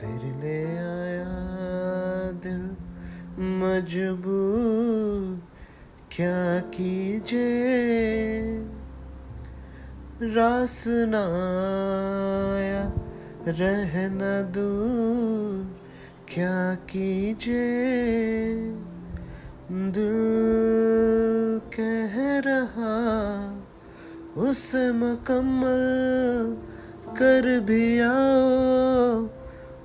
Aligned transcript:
फिर 0.00 0.22
ले 0.42 0.60
आया 0.80 1.32
दिल 2.44 2.60
मजबूर। 3.60 5.24
क्या 6.12 6.60
कीजे 6.74 7.48
रास 10.34 10.84
नया 11.14 12.84
रहना 13.58 14.30
दूर। 14.56 15.58
क्या 16.28 16.58
कीजे 16.90 17.66
दिल 19.96 21.60
कह 21.76 22.14
रहा, 22.46 22.94
उसे 24.42 24.84
मकम्मल 24.92 25.84
कर 27.20 27.48
भी 27.60 27.84
आओ। 28.00 29.39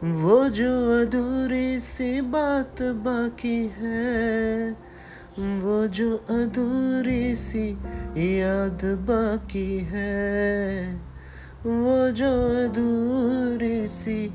वो 0.06 0.50
जो 0.50 1.02
अधूरी 1.02 1.80
सी 1.80 2.22
बात 2.22 2.82
बाकी 2.82 3.68
है, 3.68 4.72
वो 5.40 5.88
जो 5.88 6.16
अधूरी 6.16 7.36
सी 7.36 7.70
याद 8.40 8.86
बाकी 8.86 9.80
है, 9.80 10.96
वो 11.66 12.12
जो 12.12 12.32
अधूरी 12.66 13.88
सी 13.88 14.26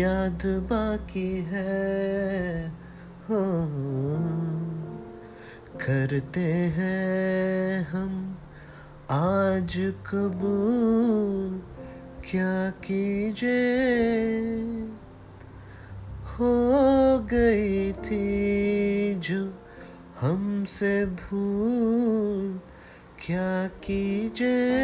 याद 0.00 0.46
बाकी 0.46 1.36
है। 1.36 2.68
हो, 3.30 3.42
करते 5.86 6.46
हैं 6.50 7.88
हम 7.88 8.38
आज 9.10 9.74
कबूल, 10.06 11.62
क्या 12.30 12.70
कीजिए? 12.70 13.56
गई 17.32 17.92
थी 17.92 19.14
जो 19.14 19.58
हमसे 20.20 21.06
भूल। 21.06 22.60
क्या 23.26 23.66
कीजिए? 23.66 24.76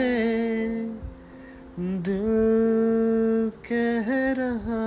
दिल 1.79 3.51
कह 3.69 4.09
रहा, 4.39 4.83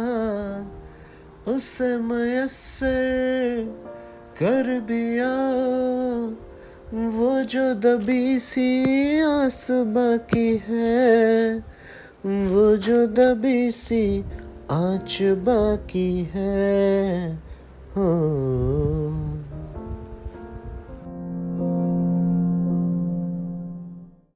उसे 1.48 1.98
मयसर 1.98 3.66
कर 4.40 4.80
दिया। 4.80 5.34
वो 6.94 7.44
जो 7.44 7.74
दबी 7.74 8.40
सी 8.40 9.20
आस 9.20 9.68
बाकी 9.72 10.62
है, 10.68 11.58
वो 12.26 12.78
जो 12.78 13.06
दबी 13.08 13.72
सी 13.72 14.24
आँच 14.72 15.18
बाकी 15.22 16.30
है। 16.34 17.34
हो। 17.98 18.65